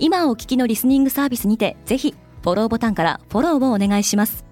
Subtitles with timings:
[0.00, 4.44] 今お聞きのリスニングサービスにてぜひフォローボタンからフォローをお願いします。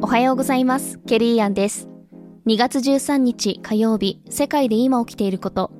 [0.00, 0.98] おはようございます。
[1.06, 1.88] ケリーアンです。
[2.46, 5.70] 2月13日火曜日世界で今起きていること。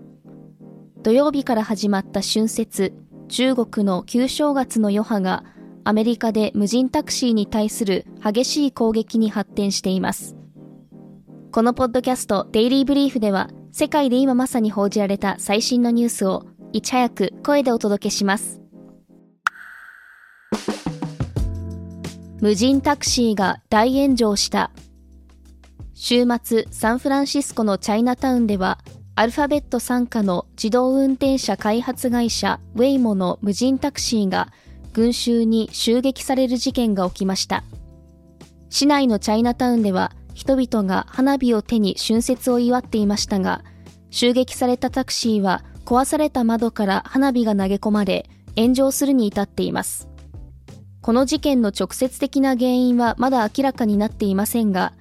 [1.02, 2.94] 土曜日から始まった春節
[3.28, 5.44] 中国の旧正月の余波が
[5.84, 10.34] アメリカで無人タクシーに対する激しい攻撃に発展しています
[11.54, 18.60] このポッドキャストデイリーブリーフでは世界で今まさに報じられた最新のニュースをいち早く声でお届けします。
[22.40, 24.72] 無人タクシーが大炎上した。
[25.94, 28.80] 週末サンフランシスコのチャイナタウンでは
[29.14, 34.52] アルファベット傘下の自動運転車開発会社ウェイモの無人タクシーが
[34.92, 37.62] 群衆に襲撃される事件が起きました。
[38.70, 43.64] 市内のチャイナタウンでは人々が花火を手に春節を祝っていましたが
[44.10, 50.08] 襲撃されたタクシーは壊された窓から花火が投げ込まれ炎上するに至っています
[51.04, 54.94] この事件の直接的な原因はまだ明らかになっていませんが、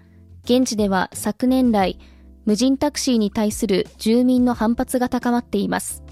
[0.43, 1.97] 現地では昨年来、
[2.43, 6.03] 無人タクシーに対する住民の反発が高まっています。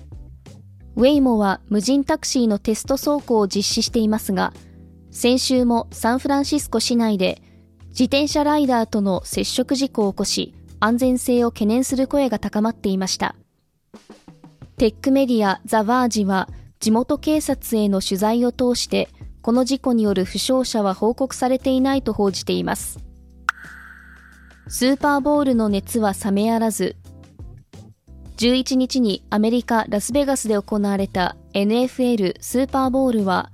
[0.95, 4.53] ウェイモは無人タクシーのテスト走行を実施していますが、
[5.11, 7.41] 先週もサンフランシスコ市内で
[7.91, 13.35] 自転車ライダーとの接触事故を起こし、安全性を懸念する声が高まっていました。
[14.77, 19.09] テックメディアザ・ワージは地元警察への取材を通して
[19.41, 22.99] この事故による負傷者は報告されていないと報じています。
[24.67, 26.95] スーパーボールの熱は冷めやらず、
[28.37, 33.51] 11日にアメリカ・ラスベガスで行われた NFL スーパーボールは、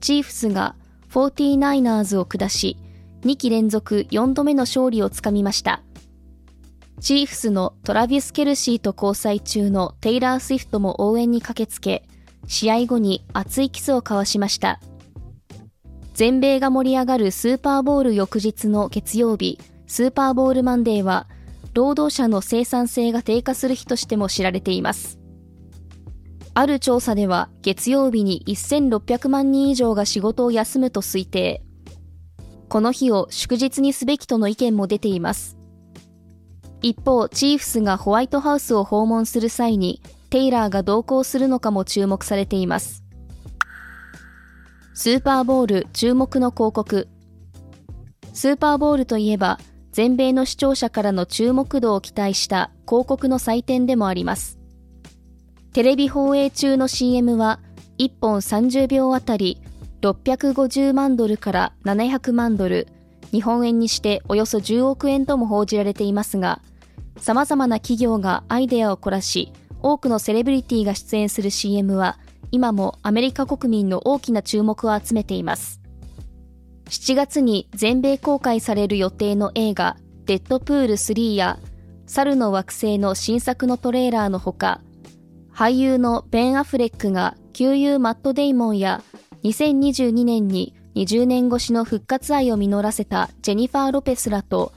[0.00, 0.74] チーフスが
[1.10, 2.76] 49ers を下し、
[3.26, 5.82] 2期連続4度目の勝利をつかみました。
[7.00, 12.04] チーフスのトラビス・ケルシーと交際中のテイラー・スウィフトも応援に駆けつけ、
[12.46, 14.80] 試合後に熱いキスを交わしました。
[16.14, 21.26] 全米が盛り上がるスーパーボール翌日の月曜日、スーパーボールマンデーは、
[21.74, 25.18] 労働者の生産性が低下する日としても知られています。
[26.54, 31.65] ある調査では、月曜日に1600万人以上が仕事を休むと推定。
[32.68, 35.56] この日を祝日にすべきとの意見も出ています。
[36.82, 43.06] 一方、チーフスがホワイトハウスを訪問する際に、テイラーが同行するのかも注目されています。
[44.98, 47.06] スーパーボール注目の広告
[48.32, 49.58] スーパーボールといえば
[49.92, 54.58] 全米の視聴者からの注目度を期待した広告の祭典でもあります
[55.74, 57.60] テレビ放映中の CM は
[57.98, 59.60] 1本30秒あたり
[60.10, 62.88] 650万ドルから700万ドル
[63.32, 66.60] 日本円にしておよそ10億円とも報じられていますが
[67.18, 69.52] 様々な企業がアイデアを凝らし
[69.82, 72.18] 多くのセレブリティが出演する CM は
[72.50, 75.80] 今もアメリカ国民の大きな注目を集めています。
[76.86, 81.58] 7月に全米公開される予定の映画、デッドプール3や、
[82.06, 84.80] 猿の惑星の新作のトレーラーのほか、
[85.52, 89.02] 俳優のベン・アフレックが旧友マット・デイモンや、
[89.46, 94.72] 2022年に20年越しの復活愛を実らせたジェニファー・ロペスらと、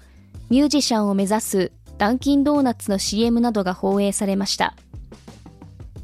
[0.52, 4.75] ミュージシャンを目指すダンキンドーナツの CM などが放映されました。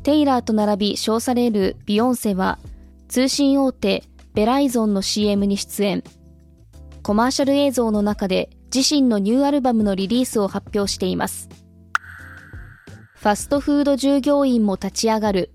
[0.01, 2.57] テイラーと並び称されるビヨンセは、
[3.07, 6.03] 通信大手ベライゾンの CM に出演。
[7.03, 11.49] コマーシャル映像の中で自身のニューアルバムのリリースを発表しています。
[13.13, 15.54] ファストフード従業員も立ち上がる。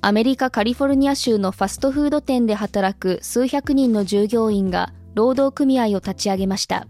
[0.00, 6.86] アメリカ・カリフォルニア州のファストフード店で働く数百人の従業員が労働組合を立ち上げました。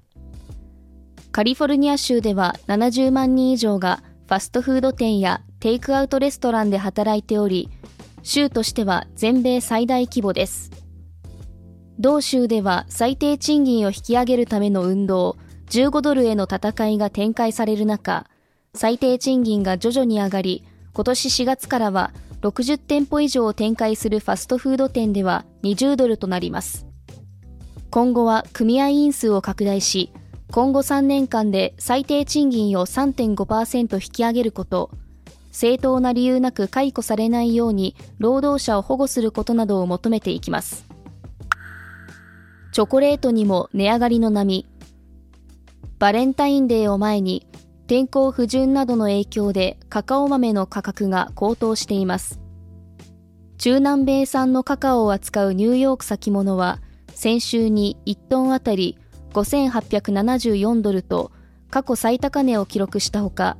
[1.32, 7.70] カリフォルニア州では70万人以上がファストフード店やテイクアウトレストランで働いており、
[8.22, 10.70] 州としては全米最大規模です。
[11.98, 15.38] 同州では最低賃金を引き上げるための運動、
[15.70, 18.26] 15ドルへの戦いが展開される中、
[18.74, 22.12] 最低賃金が徐々に上がり、今年4月からは
[22.42, 26.86] 60店舗以上を展開するファストフード店では20ドルとなります。
[27.90, 30.12] 今後は組合員数を拡大し、
[30.50, 34.90] 今後3年間で最低賃金を3.5%引き上げること
[35.52, 40.86] 正当な理由なく解雇されないように労働者を保護することなどを求めていきます
[42.72, 44.66] チョコレートにも値上がりの波
[45.98, 47.47] バレンタインデーを前に
[47.88, 52.38] 天候不順などの影響でカカオ豆の価格が高騰しています
[53.56, 56.80] 中南米産のカカオを扱うニューヨーク先物は
[57.14, 58.98] 先週に1トンあたり
[59.32, 61.32] 5874ドルと
[61.70, 63.56] 過去最高値を記録したほか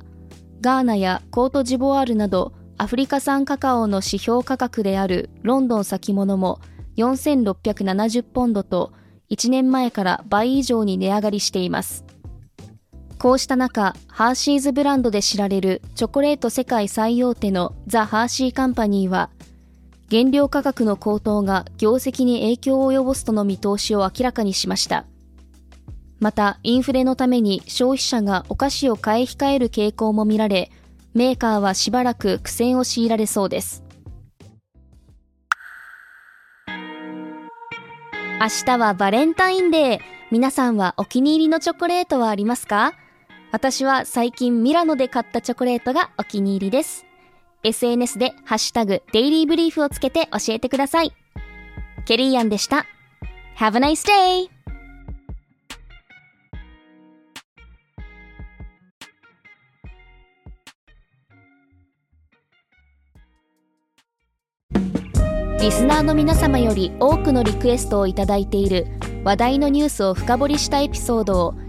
[0.61, 6.61] ガーナやコートジボワールなどアフリカ産カカオの指標価格であるロンドン先物も
[6.97, 8.93] 4670ポンドと
[9.31, 12.08] 1年前から倍以上に値上がりしています。
[13.19, 19.29] こうした中、ハーシーズブランドで知られるチョコレート世界最大手のザ・ハーシーカンパニーは、
[20.09, 25.05] 原料価格の高騰が業績に影響を及ぼすとの見通しを明らかにしました。
[26.21, 30.71] また、インフレのために消費者がお菓子を買い控える傾向も見られ、
[31.13, 33.83] メーカーはしばらく苦戦を強いられそうです。
[38.39, 39.99] 明日はバレンタインデー。
[40.31, 42.93] 皆さんはお気に入りのチョコレートはありますか？
[43.51, 47.05] 私は最近ミラノで買ったチョコレートがお気に入りです。
[47.63, 51.13] SNS でハッシュタグデイリーブリーフをつけて教えてください。
[52.05, 52.85] ケリーアンでした。
[53.57, 54.49] Have a nice day!
[65.59, 68.87] リスナーの皆様より多くのリクエストをいただいている
[69.23, 71.68] 話題のニュースを深掘りしたエピソードを